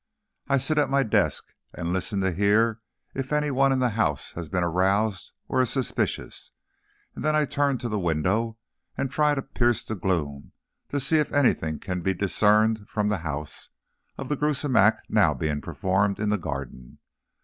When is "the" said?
3.77-3.89, 7.87-7.99, 9.83-9.93, 13.09-13.19, 14.27-14.35, 16.29-16.39